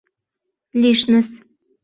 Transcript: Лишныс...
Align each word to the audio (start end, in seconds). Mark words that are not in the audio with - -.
Лишныс... 0.81 1.27